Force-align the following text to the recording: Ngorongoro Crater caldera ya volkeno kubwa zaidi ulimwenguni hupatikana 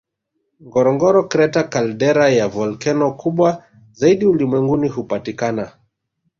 Ngorongoro 0.65 1.21
Crater 1.31 1.65
caldera 1.71 2.25
ya 2.37 2.45
volkeno 2.55 3.07
kubwa 3.21 3.63
zaidi 3.93 4.25
ulimwenguni 4.25 4.87
hupatikana 4.89 5.71